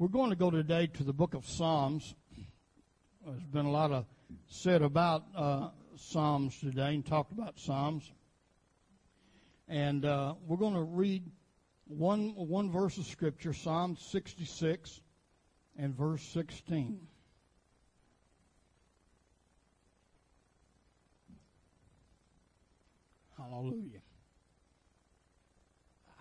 [0.00, 2.14] We're going to go today to the book of Psalms.
[3.26, 4.06] There's been a lot of
[4.46, 8.08] said about uh, Psalms today and talked about Psalms.
[9.66, 11.24] And uh, we're going to read
[11.88, 15.00] one, one verse of Scripture, Psalm 66
[15.76, 17.00] and verse 16.
[23.36, 23.98] Hallelujah.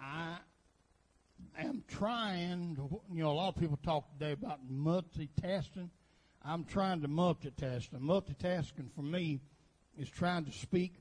[0.01, 0.37] I
[1.61, 5.89] am trying to, you know, a lot of people talk today about multitasking.
[6.43, 7.91] I'm trying to multitask.
[7.93, 9.39] And multitasking for me
[9.97, 10.93] is trying to speak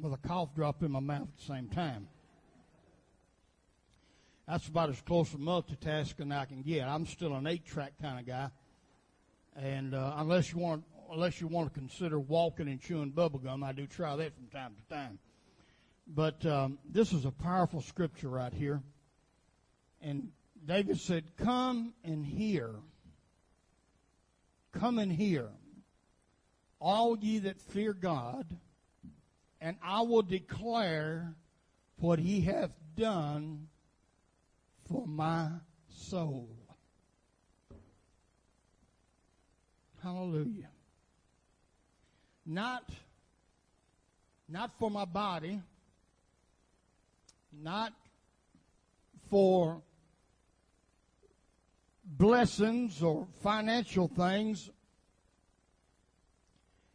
[0.00, 2.08] with a cough drop in my mouth at the same time.
[4.46, 6.88] That's about as close to multitasking I can get.
[6.88, 8.50] I'm still an eight-track kind of guy,
[9.54, 13.70] and uh, unless you want, unless you want to consider walking and chewing bubblegum, I
[13.70, 15.20] do try that from time to time.
[16.08, 18.82] But um, this is a powerful scripture right here.
[20.00, 20.30] And
[20.64, 22.70] David said, Come and hear.
[24.72, 25.48] Come and hear,
[26.78, 28.46] all ye that fear God,
[29.60, 31.34] and I will declare
[31.96, 33.66] what he hath done
[34.88, 35.48] for my
[35.88, 36.48] soul.
[40.02, 40.70] Hallelujah.
[42.46, 42.88] Not,
[44.48, 45.60] not for my body,
[47.52, 47.92] not
[49.28, 49.82] for
[52.16, 54.70] blessings or financial things.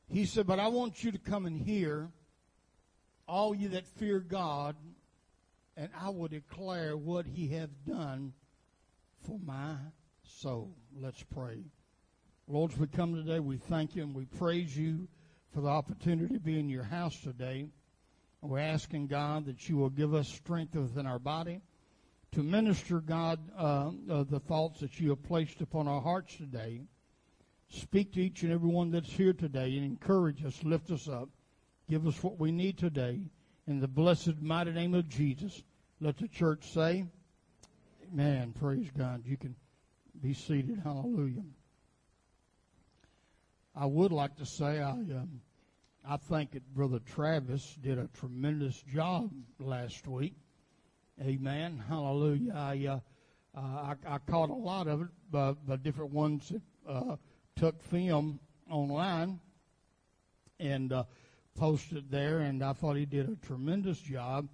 [0.08, 2.10] He said, But I want you to come and hear,
[3.28, 4.76] all you that fear God,
[5.78, 8.34] and I will declare what he hath done
[9.26, 9.76] for my
[10.24, 10.76] soul.
[10.96, 11.64] Let's pray.
[12.48, 15.08] Lord, as we come today, we thank you and we praise you
[15.54, 17.68] for the opportunity to be in your house today.
[18.42, 21.62] We're asking God that you will give us strength within our body
[22.36, 26.82] to minister, God, uh, uh, the thoughts that you have placed upon our hearts today.
[27.70, 31.30] Speak to each and every one that's here today and encourage us, lift us up.
[31.90, 33.22] Give us what we need today.
[33.68, 35.64] In the blessed, mighty name of Jesus,
[36.02, 37.06] let the church say,
[38.12, 38.54] Amen.
[38.60, 39.24] Praise God.
[39.26, 39.56] You can
[40.22, 40.82] be seated.
[40.84, 41.44] Hallelujah.
[43.74, 45.40] I would like to say I, um,
[46.08, 50.36] I think that Brother Travis did a tremendous job last week.
[51.22, 51.82] Amen.
[51.88, 52.54] Hallelujah.
[52.54, 53.00] I, uh,
[53.58, 57.16] uh, I, I, caught a lot of it, but different ones that uh,
[57.56, 58.38] took film
[58.70, 59.40] online
[60.60, 61.06] and uh,
[61.58, 64.50] posted there, and I thought he did a tremendous job.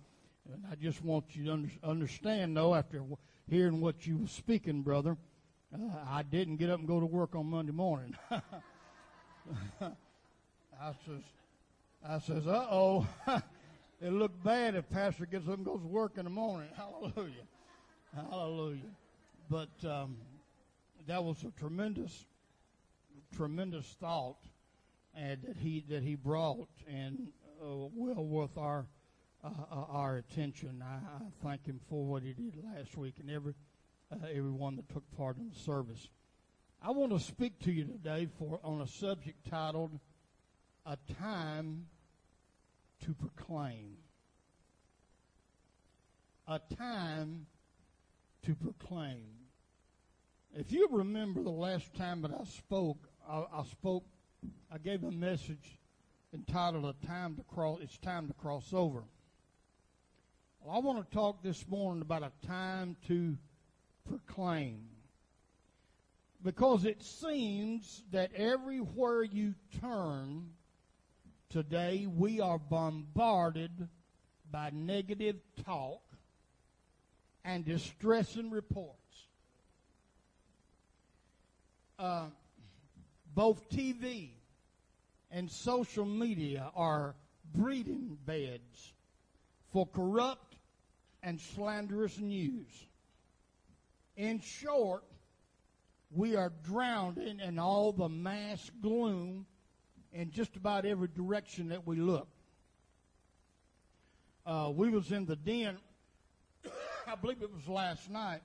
[0.54, 3.02] And I just want you to under, understand, though, after
[3.50, 5.18] hearing what you were speaking, brother,
[5.74, 8.16] uh, I didn't get up and go to work on Monday morning.
[9.82, 11.24] I says,
[12.08, 13.08] I says, uh oh.
[14.02, 16.70] It'll look bad if pastor gets up and goes to work in the morning.
[16.76, 17.46] Hallelujah.
[18.16, 18.80] Hallelujah.
[19.48, 20.18] But um,
[21.06, 22.26] that was a tremendous,
[23.36, 24.38] tremendous thought
[25.14, 28.88] that he that he brought and uh, well worth our
[29.44, 30.84] uh, uh, our attention.
[30.84, 33.54] I, I, thank him for what he did last week and every
[34.12, 36.08] uh, everyone that took part in the service.
[36.82, 40.00] I want to speak to you today for on a subject titled
[40.88, 41.86] "A Time
[43.06, 43.98] to proclaim.
[46.48, 47.46] A time
[48.44, 49.28] to proclaim.
[50.54, 54.04] If you remember the last time that I spoke, I, I spoke,
[54.72, 55.80] I gave a message
[56.34, 59.04] entitled "A Time to Cross." It's time to cross over.
[60.60, 63.38] Well, I want to talk this morning about a time to
[64.08, 64.90] proclaim.
[66.44, 70.50] Because it seems that everywhere you turn,
[71.52, 73.90] Today we are bombarded
[74.50, 75.36] by negative
[75.66, 76.00] talk
[77.44, 79.28] and distressing reports.
[82.00, 82.28] Uh,
[83.36, 84.30] both TV
[85.30, 87.16] and social media are
[87.54, 88.94] breeding beds
[89.74, 90.56] for corrupt
[91.22, 92.86] and slanderous news.
[94.16, 95.04] In short,
[96.16, 99.48] we are drowned in, in all the mass gloom
[100.14, 102.28] in just about every direction that we look.
[104.46, 105.78] Uh, we was in the den,
[107.08, 108.42] I believe it was last night,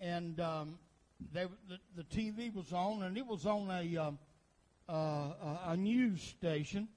[0.00, 0.78] and um,
[1.32, 4.18] they, the, the, TV was on, and it was on a um,
[4.88, 5.32] uh,
[5.66, 6.88] a news station,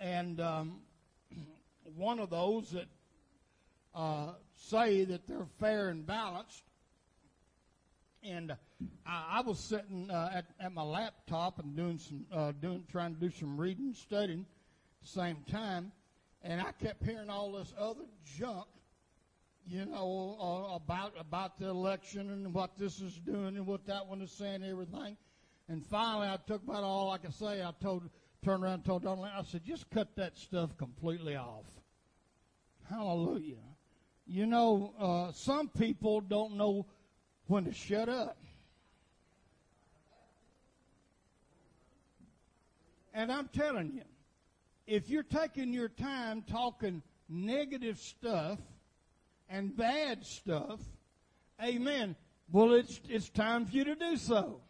[0.00, 0.80] and um,
[1.96, 2.86] one of those that
[3.94, 4.32] uh,
[4.70, 6.64] say that they're fair and balanced
[8.22, 8.56] and
[9.06, 13.14] I, I was sitting uh, at, at my laptop and doing some uh, doing trying
[13.14, 15.92] to do some reading studying at the same time,
[16.42, 18.04] and I kept hearing all this other
[18.36, 18.66] junk,
[19.66, 24.06] you know, uh, about about the election and what this is doing and what that
[24.06, 25.16] one is saying, and everything.
[25.68, 27.62] And finally, I took about all I could say.
[27.62, 28.08] I told,
[28.42, 31.66] turned around and told Donald, I said, just cut that stuff completely off.
[32.88, 33.56] Hallelujah.
[34.26, 36.86] You know, uh, some people don't know
[37.48, 38.38] when to shut up.
[43.18, 44.04] And I'm telling you,
[44.86, 48.60] if you're taking your time talking negative stuff
[49.48, 50.78] and bad stuff,
[51.60, 52.14] amen,
[52.52, 54.60] well, it's, it's time for you to do so.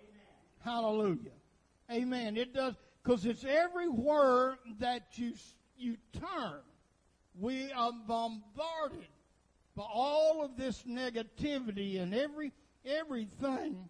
[0.00, 0.24] Amen.
[0.64, 1.30] Hallelujah.
[1.92, 2.36] Amen.
[2.36, 5.34] It does, because it's everywhere that you,
[5.76, 6.58] you turn.
[7.38, 9.06] We are bombarded
[9.76, 12.50] by all of this negativity and every,
[12.84, 13.88] everything.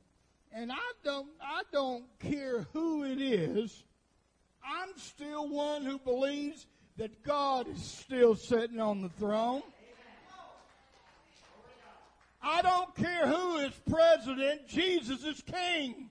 [0.53, 3.85] And I don't, I don't care who it is
[4.64, 6.67] I'm still one who believes
[6.97, 9.62] that God is still sitting on the throne.
[12.43, 16.11] I don't care who is president, Jesus is king.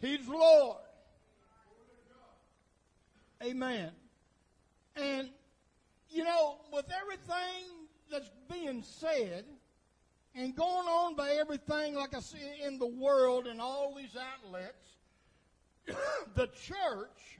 [0.00, 0.78] He's Lord.
[3.42, 3.90] Amen.
[4.96, 5.28] And,
[6.10, 7.64] you know, with everything
[8.10, 9.44] that's being said,
[10.34, 14.96] and going on by everything, like I see in the world and all these outlets,
[16.34, 17.38] the church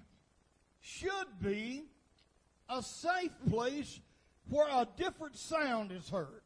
[0.80, 1.84] should be
[2.68, 4.00] a safe place
[4.48, 6.42] where a different sound is heard.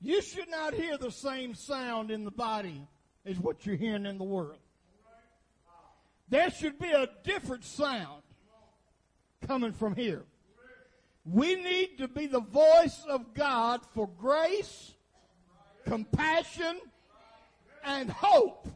[0.00, 2.82] You should not hear the same sound in the body
[3.24, 4.58] as what you're hearing in the world.
[6.28, 8.22] There should be a different sound
[9.46, 10.24] coming from here.
[11.24, 14.92] We need to be the voice of God for grace,
[15.86, 16.80] compassion,
[17.84, 18.68] and hope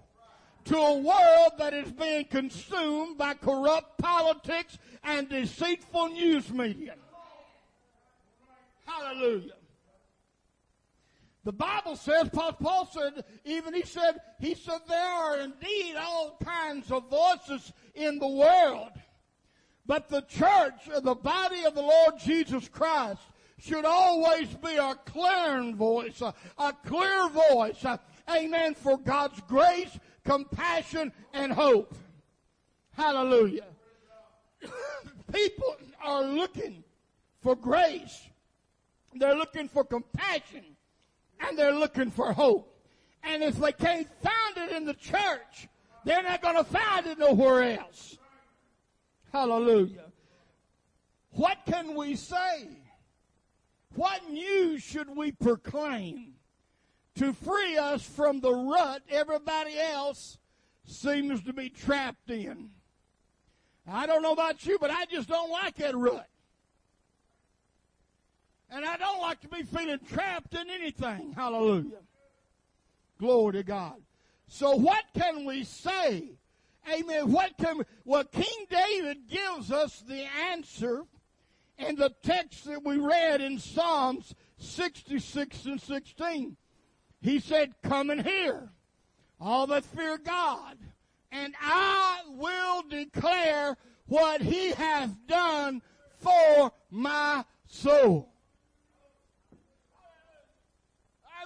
[0.66, 6.94] to a world that is being consumed by corrupt politics and deceitful news media.
[8.84, 9.52] Hallelujah.
[11.44, 16.90] The Bible says, Paul said, even he said, he said, there are indeed all kinds
[16.90, 18.90] of voices in the world.
[19.86, 23.20] But the church, the body of the Lord Jesus Christ,
[23.58, 27.84] should always be a clear voice, a, clear voice,
[28.28, 31.94] amen, for God's grace, compassion, and hope.
[32.92, 33.66] Hallelujah.
[35.32, 36.82] People are looking
[37.40, 38.28] for grace.
[39.14, 40.64] They're looking for compassion.
[41.40, 42.72] And they're looking for hope.
[43.22, 45.68] And if they can't find it in the church,
[46.04, 48.18] they're not going to find it nowhere else.
[49.32, 50.04] Hallelujah.
[51.30, 52.68] What can we say?
[53.94, 56.34] What news should we proclaim
[57.16, 60.38] to free us from the rut everybody else
[60.84, 62.70] seems to be trapped in?
[63.88, 66.28] I don't know about you, but I just don't like that rut.
[68.70, 71.32] And I don't like to be feeling trapped in anything.
[71.34, 71.98] Hallelujah.
[73.18, 73.94] Glory to God.
[74.48, 76.32] So what can we say
[76.92, 77.32] Amen.
[77.32, 81.02] What can, well, King David gives us the answer
[81.78, 86.56] in the text that we read in Psalms 66 and 16.
[87.20, 88.70] He said, Come and hear,
[89.40, 90.78] all that fear God,
[91.32, 95.82] and I will declare what he hath done
[96.20, 98.32] for my soul.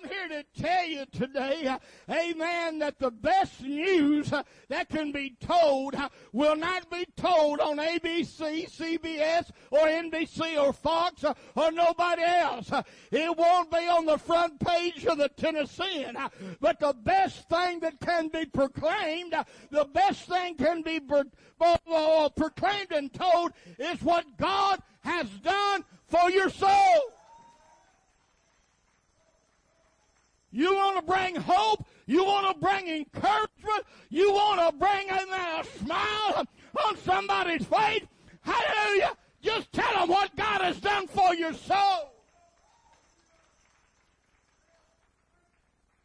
[0.02, 1.76] I'm here to tell you today,
[2.08, 4.32] amen, that the best news
[4.68, 5.94] that can be told
[6.32, 12.70] will not be told on ABC, CBS, or NBC, or Fox, or nobody else.
[13.10, 16.16] It won't be on the front page of the Tennessean.
[16.60, 19.34] But the best thing that can be proclaimed,
[19.70, 26.48] the best thing can be proclaimed and told is what God has done for your
[26.48, 27.12] soul.
[30.52, 31.86] You want to bring hope.
[32.06, 33.84] You want to bring encouragement.
[34.08, 36.44] You want to bring a smile
[36.84, 38.04] on somebody's face.
[38.42, 39.16] Hallelujah.
[39.42, 42.12] Just tell them what God has done for your soul.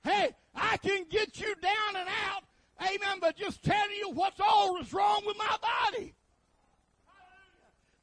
[0.03, 2.43] Hey, I can get you down and out.
[2.81, 3.17] Amen.
[3.19, 6.13] But just tell you what's all wrong with my body.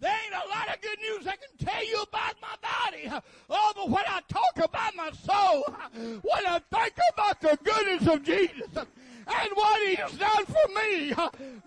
[0.00, 2.56] There ain't a lot of good news I can tell you about my
[2.92, 3.22] body.
[3.50, 8.22] Oh, but when I talk about my soul, when I think about the goodness of
[8.22, 11.12] Jesus and what He's done for me,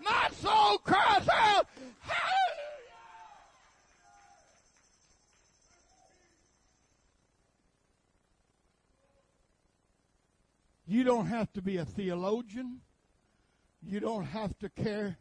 [0.04, 1.68] my soul cries out,
[2.00, 2.32] Hallelujah!
[10.86, 12.80] You don't have to be a theologian.
[13.82, 15.18] You don't have to care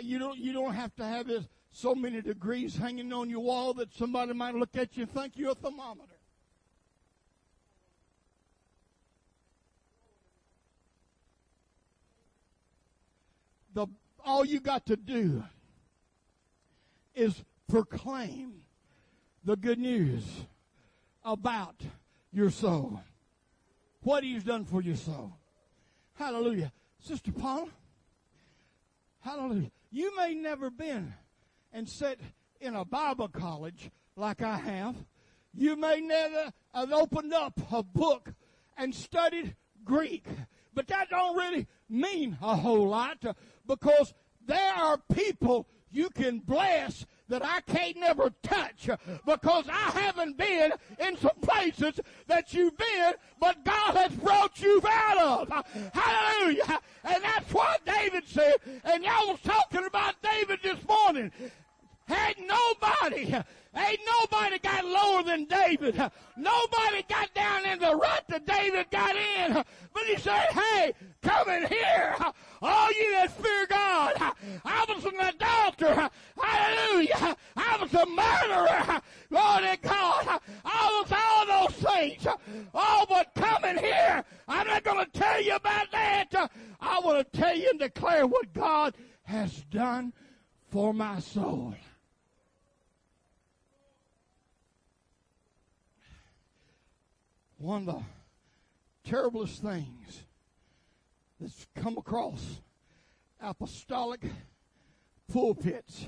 [0.00, 3.74] you don't you don't have to have this so many degrees hanging on your wall
[3.74, 6.14] that somebody might look at you and think you're a thermometer.
[13.74, 13.86] The
[14.24, 15.44] all you got to do
[17.14, 18.62] is proclaim
[19.44, 20.24] the good news
[21.24, 21.76] about
[22.32, 23.00] your soul.
[24.02, 25.32] What he's done for your soul.
[26.14, 26.72] Hallelujah.
[27.00, 27.68] Sister Paula,
[29.20, 29.70] hallelujah.
[29.90, 31.14] You may never been
[31.72, 32.20] and sit
[32.60, 34.96] in a Bible college like I have.
[35.54, 38.32] You may never have opened up a book
[38.76, 40.24] and studied Greek.
[40.74, 43.24] But that don't really mean a whole lot
[43.66, 44.14] because
[44.46, 50.36] there are people you can bless that I can't never touch uh, because I haven't
[50.36, 55.92] been in some places that you've been, but God has brought you out of.
[55.92, 56.80] Hallelujah.
[57.04, 58.54] And that's what David said.
[58.84, 61.30] And y'all was talking about David this morning.
[62.06, 63.34] Had nobody,
[63.78, 65.96] ain't nobody got lower than David.
[66.36, 69.52] Nobody got down in the rut that David got in.
[69.52, 70.92] But he said, hey,
[71.22, 72.16] come in here.
[72.60, 74.14] All you that fear God.
[74.64, 76.10] I was an adulterer.
[76.40, 77.36] Hallelujah.
[77.56, 79.00] I was a murderer.
[79.30, 80.40] Glory to God.
[80.64, 82.26] I was all those things.
[82.74, 84.24] Oh, but come in here.
[84.46, 86.50] I'm not going to tell you about that.
[86.80, 88.94] I want to tell you and declare what God
[89.24, 90.12] has done
[90.70, 91.74] for my soul.
[97.58, 100.22] One of the terriblest things
[101.40, 102.60] that's come across
[103.40, 104.20] apostolic
[105.32, 106.06] pulpits,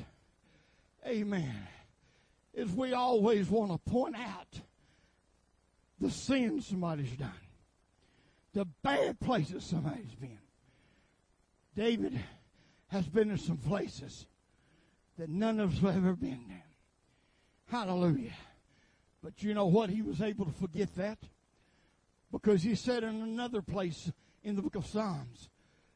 [1.06, 1.68] amen,
[2.54, 4.60] is we always want to point out
[6.00, 7.30] the sin somebody's done,
[8.52, 10.38] the bad places somebody's been.
[11.76, 12.18] David
[12.88, 14.26] has been in some places
[15.18, 16.62] that none of us have ever been in.
[17.70, 18.32] Hallelujah.
[19.22, 19.90] But you know what?
[19.90, 21.18] He was able to forget that.
[22.32, 24.10] Because he said in another place
[24.42, 25.48] in the book of Psalms,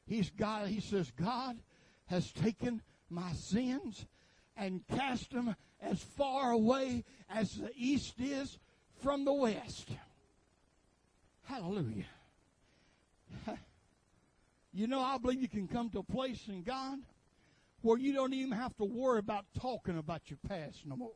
[0.06, 1.58] he's God, he says, God
[2.06, 4.06] has taken my sins
[4.56, 8.58] and cast them as far away as the east is
[9.02, 9.88] from the west.
[11.44, 12.06] Hallelujah.
[14.76, 16.98] You know, I believe you can come to a place in God
[17.82, 21.12] where you don't even have to worry about talking about your past no more.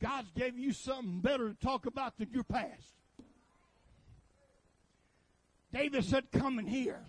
[0.00, 2.94] God's gave you something better to talk about than your past.
[5.72, 7.00] David said, Come in here.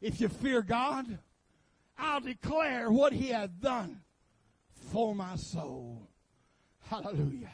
[0.00, 1.18] If you fear God,
[1.96, 4.00] I'll declare what he hath done
[4.90, 6.08] for my soul.
[6.88, 7.52] Hallelujah.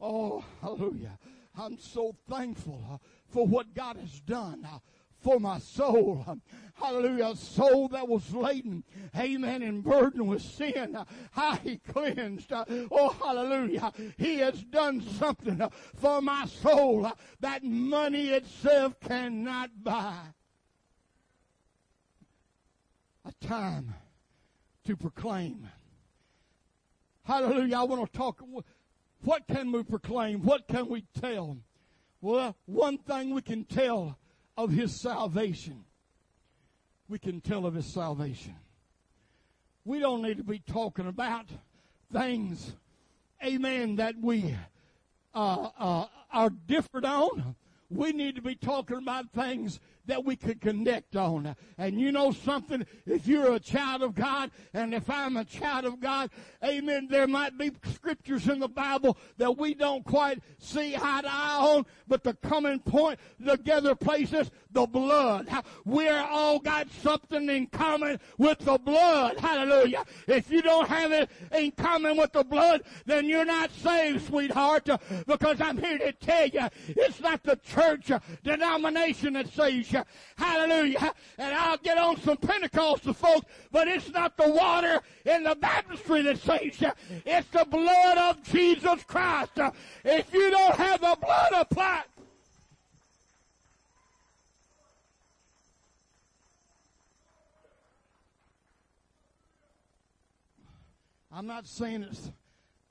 [0.00, 1.18] Oh, hallelujah.
[1.56, 2.96] I'm so thankful uh,
[3.28, 4.66] for what God has done.
[5.22, 6.26] For my soul.
[6.74, 7.28] Hallelujah.
[7.28, 8.82] A soul that was laden,
[9.16, 10.98] amen, and burdened with sin.
[11.30, 12.52] How he cleansed.
[12.52, 13.92] Oh, hallelujah.
[14.18, 15.62] He has done something
[15.96, 20.16] for my soul that money itself cannot buy.
[23.24, 23.94] A time
[24.84, 25.68] to proclaim.
[27.22, 27.76] Hallelujah.
[27.76, 28.42] I want to talk.
[29.22, 30.42] What can we proclaim?
[30.42, 31.58] What can we tell?
[32.20, 34.18] Well, one thing we can tell
[34.56, 35.84] of his salvation.
[37.08, 38.54] We can tell of his salvation.
[39.84, 41.46] We don't need to be talking about
[42.12, 42.72] things,
[43.44, 44.56] amen, that we
[45.34, 47.56] uh, uh, are different on.
[47.90, 51.54] We need to be talking about things that we could connect on.
[51.78, 52.84] And you know something?
[53.06, 56.30] If you're a child of God, and if I'm a child of God,
[56.64, 61.28] amen, there might be scriptures in the Bible that we don't quite see eye to
[61.28, 65.48] eye on, but the common point together places the blood.
[65.84, 69.38] We're all got something in common with the blood.
[69.38, 70.04] Hallelujah.
[70.26, 74.88] If you don't have it in common with the blood, then you're not saved, sweetheart,
[75.26, 78.10] because I'm here to tell you, it's not the church
[78.42, 79.91] denomination that saves
[80.36, 81.12] Hallelujah.
[81.38, 86.22] And I'll get on some Pentecostal folks, but it's not the water in the baptistry
[86.22, 86.90] that saves you.
[87.24, 89.52] It's the blood of Jesus Christ.
[90.04, 92.04] If you don't have the blood applied,
[101.34, 102.18] I'm not saying that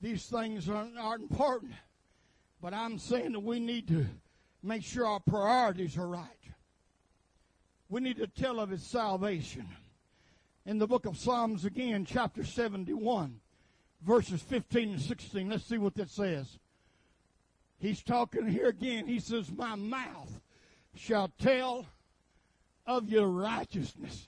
[0.00, 1.72] these things aren't, aren't important,
[2.60, 4.04] but I'm saying that we need to
[4.64, 6.26] make sure our priorities are right
[7.92, 9.68] we need to tell of his salvation.
[10.64, 13.38] In the book of Psalms again, chapter 71,
[14.00, 15.50] verses 15 and 16.
[15.50, 16.58] Let's see what that says.
[17.78, 19.06] He's talking here again.
[19.06, 20.40] He says, My mouth
[20.94, 21.84] shall tell
[22.86, 24.26] of your righteousness.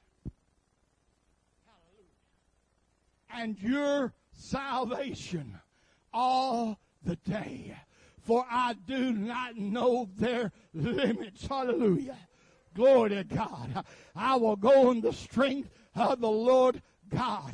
[3.32, 5.58] And your salvation
[6.12, 7.74] all the day.
[8.26, 11.46] For I do not know their limits.
[11.46, 12.18] Hallelujah.
[12.74, 13.84] Glory to God.
[14.16, 17.52] I will go in the strength of the Lord God.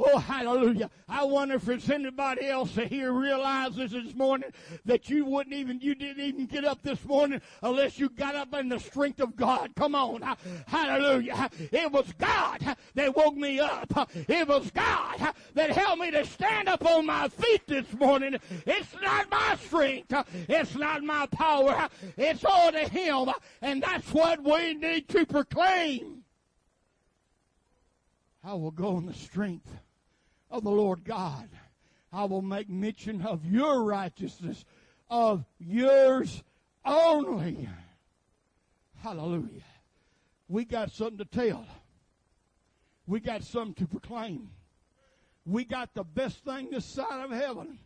[0.00, 0.90] Oh, hallelujah.
[1.08, 4.48] I wonder if there's anybody else here realizes this morning
[4.84, 8.54] that you wouldn't even, you didn't even get up this morning unless you got up
[8.54, 9.74] in the strength of God.
[9.74, 10.22] Come on.
[10.68, 11.50] Hallelujah.
[11.72, 14.08] It was God that woke me up.
[14.14, 18.36] It was God that helped me to stand up on my feet this morning.
[18.66, 20.14] It's not my strength.
[20.48, 21.88] It's not my power.
[22.16, 23.30] It's all to Him.
[23.62, 26.22] And that's what we need to proclaim.
[28.44, 29.68] I will go in the strength
[30.50, 31.48] of the Lord God.
[32.12, 34.64] I will make mention of your righteousness,
[35.10, 36.42] of yours
[36.84, 37.68] only.
[39.02, 39.62] Hallelujah.
[40.48, 41.66] We got something to tell.
[43.06, 44.50] We got something to proclaim.
[45.44, 47.78] We got the best thing this side of heaven.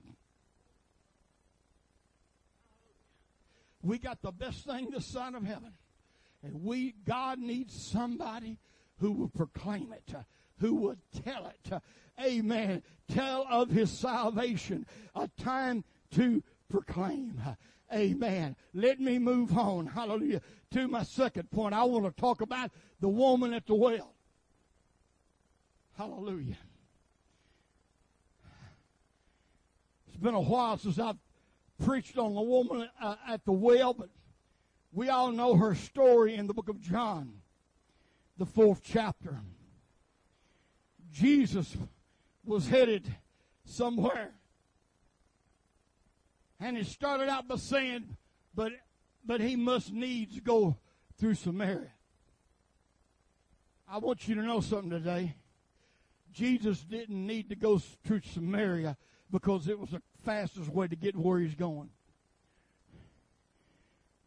[3.83, 5.73] We got the best thing this side of heaven.
[6.43, 8.59] And we, God needs somebody
[8.99, 10.15] who will proclaim it,
[10.63, 11.83] who would tell it,
[12.25, 17.41] amen, tell of his salvation, a time to proclaim.
[17.93, 18.57] Amen.
[18.73, 19.87] Let me move on.
[19.87, 20.41] Hallelujah.
[20.71, 21.75] To my second point.
[21.75, 24.15] I want to talk about the woman at the well.
[25.99, 26.57] Hallelujah.
[30.07, 31.19] It's been a while since I've
[31.85, 34.09] preached on the woman uh, at the well, but
[34.93, 37.35] we all know her story in the book of John,
[38.39, 39.41] the fourth chapter.
[41.13, 41.77] Jesus
[42.45, 43.15] was headed
[43.65, 44.31] somewhere.
[46.59, 48.17] And he started out by saying,
[48.55, 48.73] but,
[49.25, 50.77] but he must needs go
[51.19, 51.93] through Samaria.
[53.89, 55.35] I want you to know something today.
[56.33, 58.97] Jesus didn't need to go through Samaria
[59.31, 61.91] because it was the fastest way to get where he's going.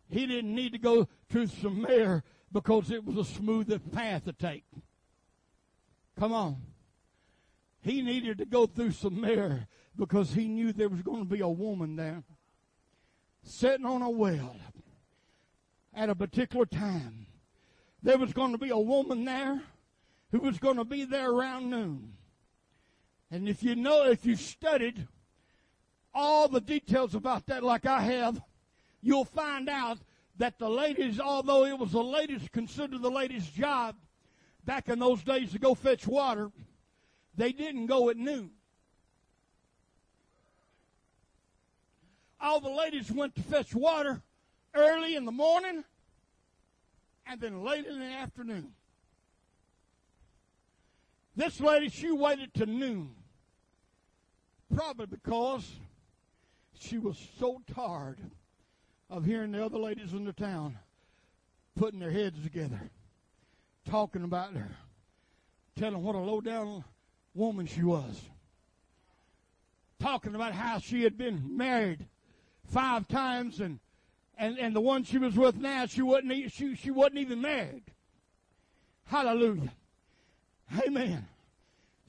[0.07, 4.65] He didn't need to go through Samaria because it was a smoother path to take.
[6.19, 6.57] Come on.
[7.85, 11.47] He needed to go through Samaria because he knew there was going to be a
[11.47, 12.23] woman there
[13.43, 14.55] sitting on a well
[15.93, 17.27] at a particular time.
[18.01, 19.61] There was going to be a woman there
[20.31, 22.13] who was going to be there around noon.
[23.29, 25.07] And if you know, if you studied
[26.11, 28.41] all the details about that like I have,
[29.03, 29.99] you'll find out
[30.37, 33.95] that the ladies, although it was the ladies considered the ladies' job
[34.65, 36.49] back in those days to go fetch water,
[37.37, 38.51] they didn't go at noon.
[42.39, 44.21] All the ladies went to fetch water
[44.73, 45.83] early in the morning
[47.25, 48.73] and then late in the afternoon.
[51.35, 53.11] This lady, she waited to noon.
[54.73, 55.69] Probably because
[56.79, 58.19] she was so tired
[59.09, 60.77] of hearing the other ladies in the town
[61.75, 62.89] putting their heads together,
[63.89, 64.71] talking about her,
[65.77, 66.83] telling what a low down
[67.35, 68.21] woman she was.
[69.99, 72.07] Talking about how she had been married
[72.71, 73.79] five times and
[74.37, 77.83] and, and the one she was with now, she wasn't she, she wasn't even married.
[79.05, 79.71] Hallelujah.
[80.85, 81.27] Amen.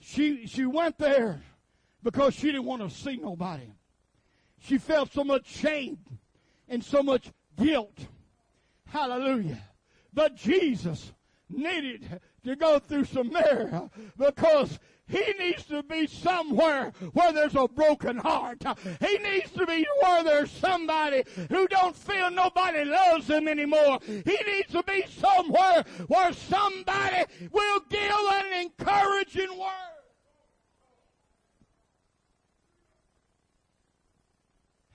[0.00, 1.40] She she went there
[2.02, 3.70] because she didn't want to see nobody.
[4.60, 5.98] She felt so much shame
[6.68, 7.98] and so much guilt.
[8.86, 9.62] Hallelujah.
[10.12, 11.12] But Jesus
[11.48, 14.78] needed to go through Samaria because
[15.08, 18.62] he needs to be somewhere where there's a broken heart.
[19.00, 23.98] He needs to be where there's somebody who don't feel nobody loves him anymore.
[24.04, 29.96] He needs to be somewhere where somebody will give an encouraging word.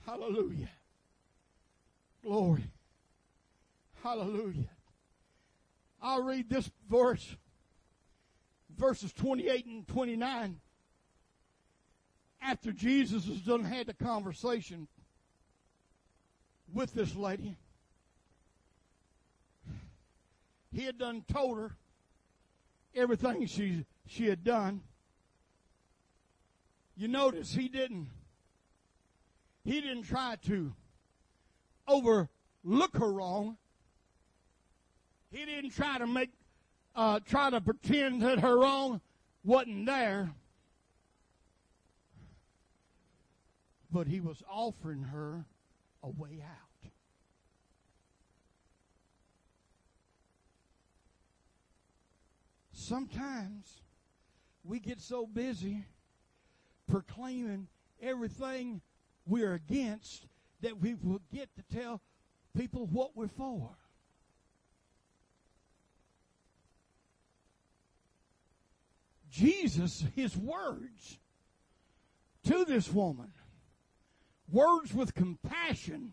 [0.04, 0.68] Hallelujah.
[2.22, 2.64] Glory.
[4.02, 4.68] Hallelujah.
[6.02, 7.36] I'll read this verse
[8.82, 10.56] verses 28 and 29,
[12.42, 14.88] after Jesus has done had the conversation
[16.74, 17.56] with this lady,
[20.72, 21.76] he had done told her
[22.92, 24.80] everything she she had done.
[26.96, 28.08] You notice he didn't
[29.64, 30.72] he didn't try to
[31.86, 33.58] overlook her wrong.
[35.30, 36.30] He didn't try to make
[36.94, 39.00] uh, try to pretend that her wrong
[39.44, 40.30] wasn't there.
[43.90, 45.44] But he was offering her
[46.02, 46.90] a way out.
[52.72, 53.82] Sometimes
[54.64, 55.84] we get so busy
[56.90, 57.68] proclaiming
[58.02, 58.80] everything
[59.26, 60.26] we're against
[60.62, 62.00] that we forget to tell
[62.56, 63.70] people what we're for.
[69.32, 71.18] Jesus, his words
[72.44, 73.32] to this woman,
[74.50, 76.12] words with compassion,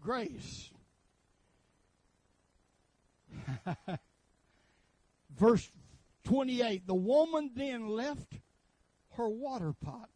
[0.00, 0.70] grace.
[5.38, 5.70] Verse
[6.24, 8.34] 28 The woman then left
[9.12, 10.10] her water pot.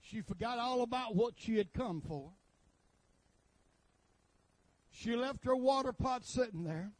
[0.00, 2.30] She forgot all about what she had come for.
[4.92, 6.92] She left her water pot sitting there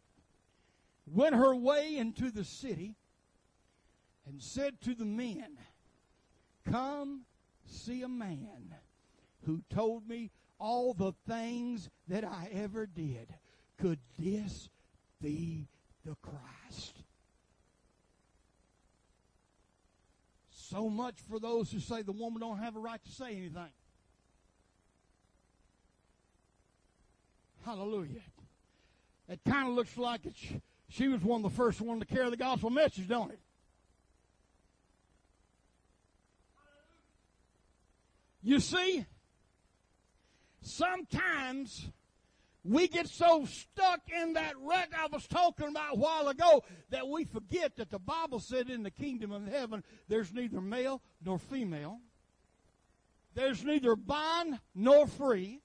[1.06, 2.96] went her way into the city
[4.26, 5.58] and said to the men,
[6.70, 7.22] Come
[7.64, 8.74] see a man
[9.44, 13.34] who told me all the things that I ever did.
[13.78, 14.68] Could this
[15.22, 15.68] be
[16.04, 17.02] the Christ?
[20.50, 23.70] So much for those who say the woman don't have a right to say anything.
[27.64, 28.22] Hallelujah.
[29.28, 30.42] It kind of looks like it's
[30.88, 33.40] she was one of the first one to carry the gospel message, don't it?
[38.42, 39.04] You see,
[40.60, 41.90] sometimes
[42.62, 47.08] we get so stuck in that rut I was talking about a while ago that
[47.08, 51.38] we forget that the Bible said in the kingdom of heaven there's neither male nor
[51.38, 51.98] female.
[53.34, 55.60] There's neither bond nor free.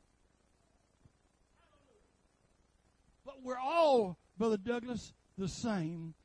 [3.26, 6.16] But we're all Brother Douglas, the same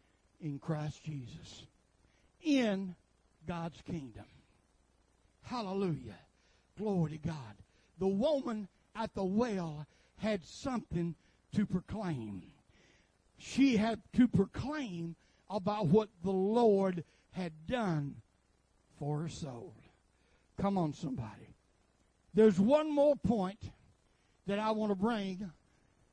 [0.40, 1.66] in Christ Jesus.
[2.42, 2.94] In
[3.46, 4.24] God's kingdom.
[5.42, 6.16] Hallelujah.
[6.78, 7.56] Glory to God.
[7.98, 11.14] The woman at the well had something
[11.56, 12.42] to proclaim.
[13.36, 15.14] She had to proclaim
[15.50, 18.14] about what the Lord had done
[18.98, 19.74] for her soul.
[20.58, 21.54] Come on, somebody.
[22.32, 23.60] There's one more point
[24.46, 25.50] that I want to bring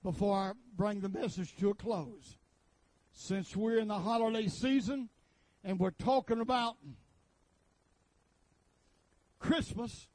[0.03, 2.37] before I bring the message to a close.
[3.11, 5.09] Since we're in the holiday season
[5.63, 6.75] and we're talking about
[9.39, 10.07] Christmas,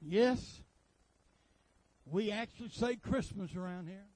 [0.00, 0.62] yes,
[2.06, 4.06] we actually say Christmas around here.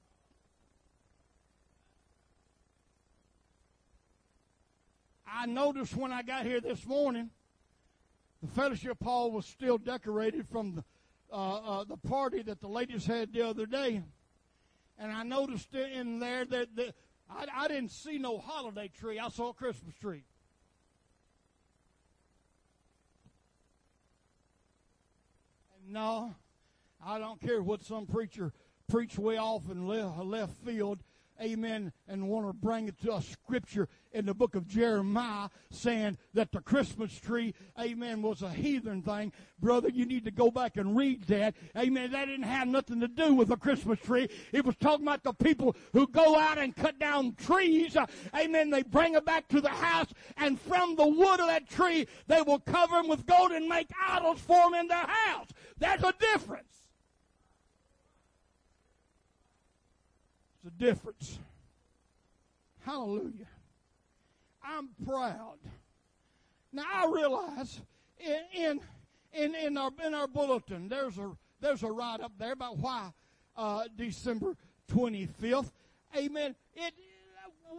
[5.29, 7.29] I noticed when I got here this morning,
[8.41, 10.83] the fellowship hall was still decorated from the
[11.31, 14.01] uh, uh, the party that the ladies had the other day,
[14.97, 16.95] and I noticed in there that, that
[17.29, 19.19] I, I didn't see no holiday tree.
[19.19, 20.23] I saw a Christmas tree.
[25.75, 26.35] And no,
[27.05, 28.53] I don't care what some preacher
[28.87, 30.99] preached way off in left, left field
[31.41, 36.17] amen, and want to bring it to a scripture in the book of Jeremiah saying
[36.33, 39.31] that the Christmas tree, amen, was a heathen thing.
[39.59, 41.55] Brother, you need to go back and read that.
[41.75, 42.11] Amen.
[42.11, 44.27] That didn't have nothing to do with a Christmas tree.
[44.51, 47.95] It was talking about the people who go out and cut down trees.
[47.95, 48.69] Uh, amen.
[48.69, 52.41] They bring it back to the house, and from the wood of that tree, they
[52.41, 55.47] will cover them with gold and make idols for them in their house.
[55.77, 56.76] There's a difference.
[60.67, 61.39] The difference.
[62.81, 63.47] Hallelujah.
[64.61, 65.57] I'm proud.
[66.73, 67.81] Now I realize
[68.19, 68.81] in
[69.33, 73.11] in in, our in our bulletin there's a there's a write up there about why
[73.55, 74.55] uh, December
[74.91, 75.71] 25th.
[76.15, 76.55] Amen.
[76.75, 76.93] It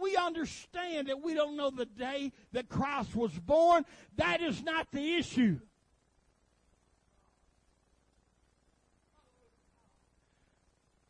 [0.01, 3.85] we understand that we don't know the day that Christ was born.
[4.15, 5.59] That is not the issue.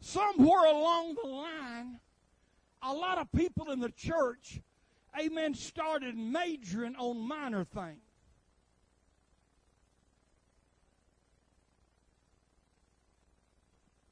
[0.09, 1.99] Somewhere along the line,
[2.81, 4.61] a lot of people in the church,
[5.19, 7.99] amen, started majoring on minor things.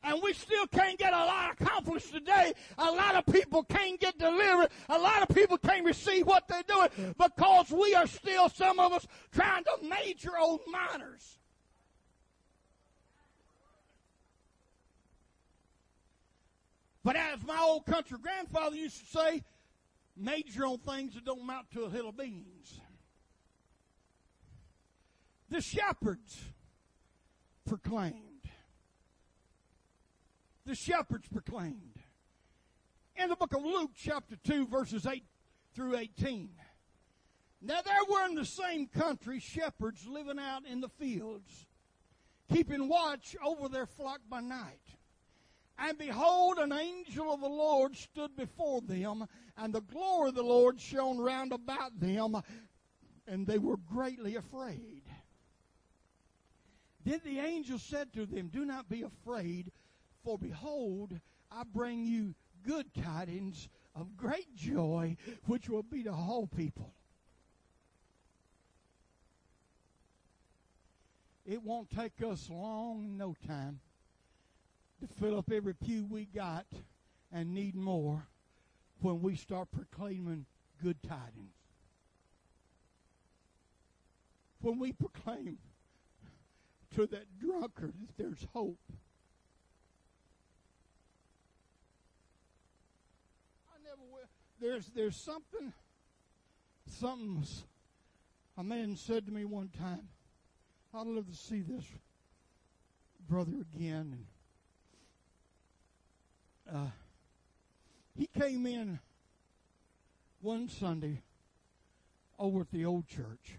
[0.03, 2.53] and we still can't get a lot accomplished today.
[2.77, 4.69] A lot of people can't get delivered.
[4.87, 8.93] A lot of people can't receive what they're doing because we are still, some of
[8.93, 11.39] us, trying to major on minors.
[17.07, 19.41] But as my old country grandfather used to say,
[20.17, 22.81] major on things that don't amount to a hill of beans.
[25.47, 26.37] The shepherds
[27.65, 28.49] proclaimed.
[30.65, 31.95] The shepherds proclaimed.
[33.15, 35.23] In the book of Luke, chapter 2, verses 8
[35.73, 36.49] through 18.
[37.61, 41.67] Now there were in the same country shepherds living out in the fields,
[42.51, 44.96] keeping watch over their flock by night.
[45.79, 50.43] And behold, an angel of the Lord stood before them, and the glory of the
[50.43, 52.41] Lord shone round about them,
[53.27, 55.03] and they were greatly afraid.
[57.05, 59.71] Then the angel said to them, Do not be afraid,
[60.23, 61.19] for behold,
[61.51, 66.93] I bring you good tidings of great joy, which will be to all people.
[71.45, 73.79] It won't take us long, no time,
[74.99, 76.65] to fill up every pew we got
[77.31, 78.27] and need more
[79.01, 80.45] when we start proclaiming
[80.81, 81.53] good tidings.
[84.61, 85.57] When we proclaim
[86.95, 88.79] to that drunkard that there's hope.
[93.69, 94.27] I never will.
[94.59, 95.73] There's there's something
[96.99, 97.45] something
[98.57, 100.07] a man said to me one time.
[100.93, 101.85] I'd love to see this
[103.29, 104.25] brother again
[106.73, 106.87] uh,
[108.17, 108.99] he came in
[110.41, 111.21] one Sunday
[112.39, 113.57] over at the old church.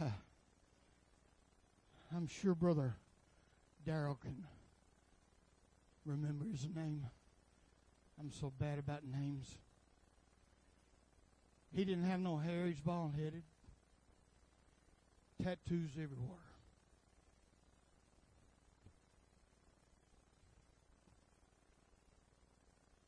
[2.14, 2.94] I'm sure Brother
[3.84, 4.44] Darrell can
[6.04, 7.06] remember his name.
[8.20, 9.56] I'm so bad about names.
[11.74, 13.42] He didn't have no hair, he's bald headed.
[15.42, 16.53] Tattoos everywhere.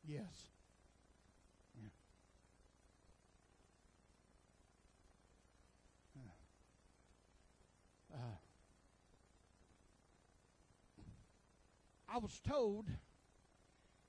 [0.09, 0.25] Yes.
[6.14, 6.23] Yeah.
[8.14, 8.37] Uh,
[12.09, 12.87] I was told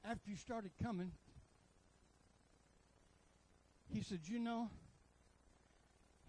[0.05, 1.11] after you started coming,
[3.91, 4.69] he said, You know,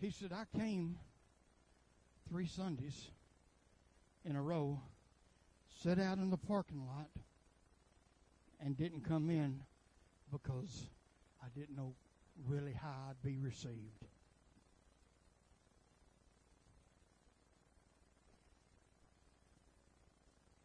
[0.01, 0.97] he said, I came
[2.31, 3.11] three Sundays
[4.25, 4.81] in a row,
[5.83, 7.09] sat out in the parking lot,
[8.61, 9.61] and didn't come in
[10.31, 10.89] because
[11.43, 11.95] I didn't know
[12.47, 14.05] really how I'd be received.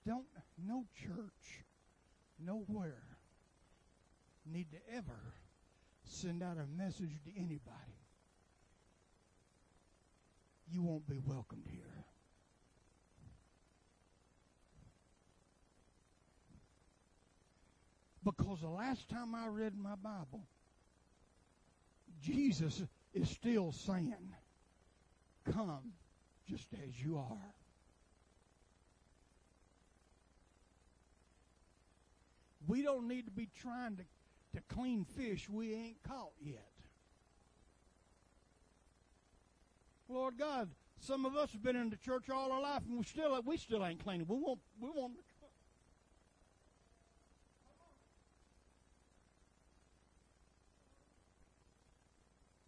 [0.06, 0.26] Don't
[0.58, 1.64] no church,
[2.40, 3.04] nowhere
[4.46, 5.34] need to ever
[6.04, 7.98] send out a message to anybody.
[10.70, 12.06] You won't be welcomed here.
[18.24, 20.48] Because the last time I read my Bible,
[22.22, 22.82] Jesus
[23.14, 24.16] is still saying,
[25.52, 25.92] Come
[26.50, 27.54] just as you are.
[32.66, 34.04] We don't need to be trying to,
[34.56, 36.70] to clean fish we ain't caught yet.
[40.08, 43.04] Lord God, some of us have been in the church all our life and we
[43.04, 44.28] still we still ain't cleaning.
[44.28, 45.14] We want we want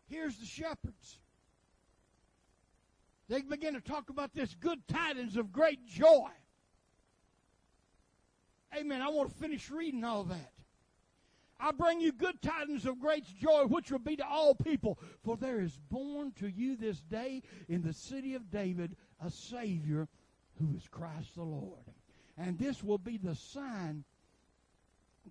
[0.08, 1.20] Here's the shepherds.
[3.28, 6.30] They begin to talk about this good tidings of great joy.
[8.78, 9.02] Amen.
[9.02, 10.52] I want to finish reading all that.
[11.60, 15.00] I bring you good tidings of great joy, which will be to all people.
[15.24, 20.08] For there is born to you this day in the city of David a Savior
[20.60, 21.86] who is Christ the Lord.
[22.38, 24.04] And this will be the sign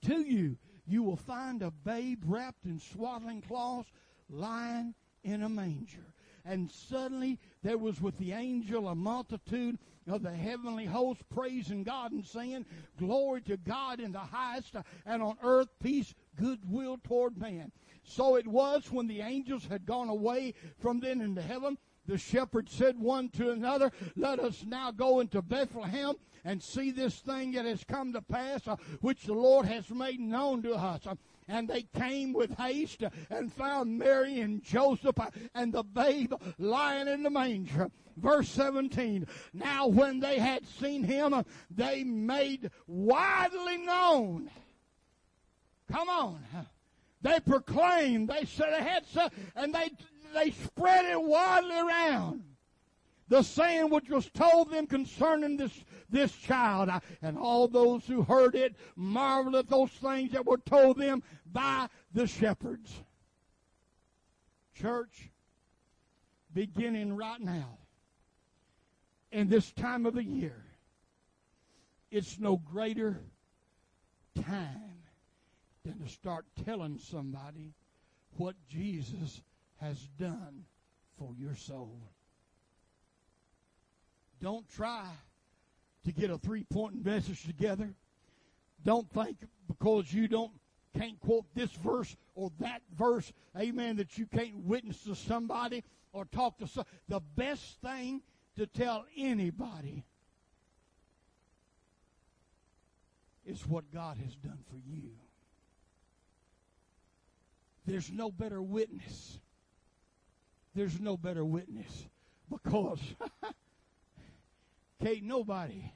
[0.06, 0.56] to you.
[0.86, 3.90] You will find a babe wrapped in swaddling cloths
[4.28, 6.14] lying in a manger.
[6.44, 12.12] And suddenly there was with the angel a multitude of the heavenly host praising God
[12.12, 12.66] and saying,
[12.98, 17.72] Glory to God in the highest, and on earth peace, goodwill toward man.
[18.02, 21.78] So it was when the angels had gone away from them into heaven.
[22.06, 27.18] The shepherds said one to another, Let us now go into Bethlehem and see this
[27.20, 31.06] thing that has come to pass, uh, which the Lord has made known to us.
[31.06, 31.14] Uh,
[31.48, 35.16] and they came with haste and found Mary and Joseph
[35.54, 37.90] and the babe lying in the manger.
[38.16, 39.26] Verse 17.
[39.52, 44.50] Now when they had seen him, they made widely known.
[45.90, 46.40] Come on.
[47.20, 49.04] They proclaimed, they said ahead,
[49.56, 49.90] and they,
[50.34, 52.44] they spread it widely around.
[53.28, 55.72] The saying which was told them concerning this
[56.14, 56.88] this child.
[56.88, 61.22] Uh, and all those who heard it marveled at those things that were told them
[61.52, 63.02] by the shepherds.
[64.74, 65.30] Church,
[66.52, 67.78] beginning right now,
[69.30, 70.64] in this time of the year,
[72.10, 73.20] it's no greater
[74.40, 75.02] time
[75.84, 77.74] than to start telling somebody
[78.36, 79.42] what Jesus
[79.80, 80.64] has done
[81.18, 82.00] for your soul.
[84.40, 85.08] Don't try
[86.04, 87.94] to get a three point message together.
[88.84, 90.52] Don't think because you don't
[90.96, 96.24] can't quote this verse or that verse, amen, that you can't witness to somebody or
[96.26, 96.84] talk to some.
[97.08, 98.22] The best thing
[98.56, 100.04] to tell anybody
[103.44, 105.10] is what God has done for you.
[107.86, 109.40] There's no better witness.
[110.74, 112.06] There's no better witness
[112.50, 113.00] because
[115.04, 115.92] can't nobody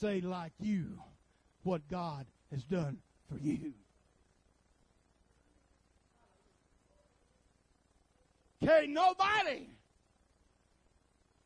[0.00, 0.98] say like you
[1.62, 2.96] what God has done
[3.28, 3.74] for you.
[8.64, 9.68] Can't nobody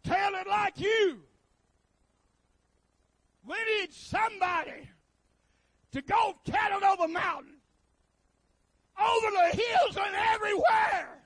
[0.04, 1.18] tell it like you.
[3.44, 4.88] We need somebody
[5.90, 6.34] to go
[6.70, 7.56] it over mountain,
[9.00, 11.25] over the hills and everywhere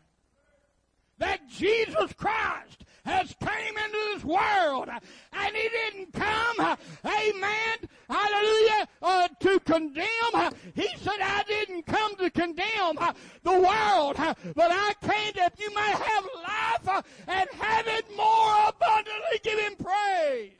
[1.20, 4.88] that Jesus Christ has came into this world
[5.32, 7.78] and he didn't come, amen,
[8.08, 10.52] hallelujah, uh, to condemn.
[10.74, 12.98] He said, I didn't come to condemn
[13.42, 19.40] the world, but I came that you may have life and have it more abundantly.
[19.42, 20.52] Give him praise.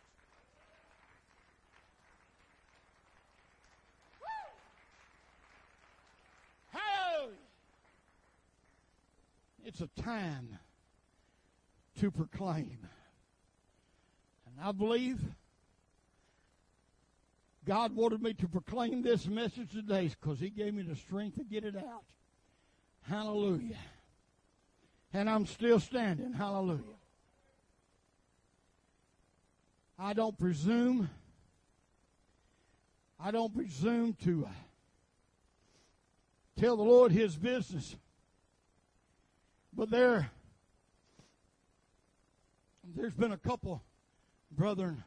[6.73, 7.37] Hallelujah.
[9.80, 10.58] A time
[12.00, 12.86] to proclaim.
[14.46, 15.18] And I believe
[17.66, 21.44] God wanted me to proclaim this message today because He gave me the strength to
[21.44, 22.04] get it out.
[23.08, 23.78] Hallelujah.
[25.14, 26.34] And I'm still standing.
[26.34, 26.82] Hallelujah.
[29.98, 31.08] I don't presume.
[33.18, 34.50] I don't presume to uh,
[36.58, 37.96] tell the Lord His business.
[39.72, 40.30] But there,
[42.96, 43.83] there's been a couple
[44.50, 45.02] brethren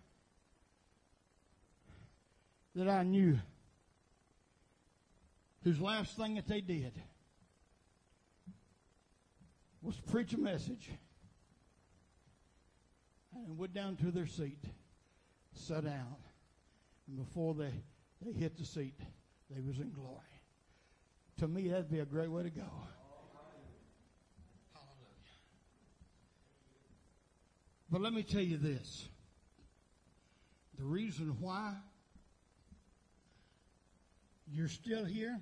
[2.76, 3.38] that I knew
[5.64, 6.94] whose last thing that they did
[9.82, 10.90] was preach a message
[13.36, 14.64] and went down to their seat,
[15.54, 16.16] sat down,
[17.08, 17.72] and before they,
[18.22, 19.00] they hit the seat,
[19.50, 20.20] they was in glory.
[21.40, 22.70] To me, that'd be a great way to go.
[27.94, 29.08] But let me tell you this.
[30.80, 31.76] The reason why
[34.52, 35.40] you're still here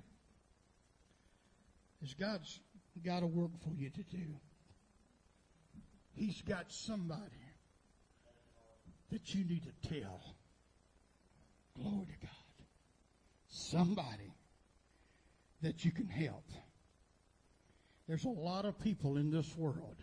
[2.02, 2.60] is God's
[3.02, 4.36] got a work for you to do.
[6.12, 7.22] He's got somebody
[9.10, 10.20] that you need to tell.
[11.74, 12.66] Glory to God.
[13.48, 14.34] Somebody
[15.62, 16.44] that you can help.
[18.06, 19.96] There's a lot of people in this world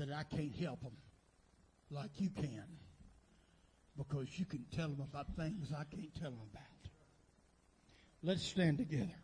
[0.00, 0.96] that I can't help them
[1.90, 2.64] like you can
[3.96, 6.64] because you can tell them about things I can't tell them about.
[8.22, 9.14] Let's stand together.